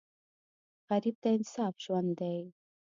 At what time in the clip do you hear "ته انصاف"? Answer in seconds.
1.23-1.75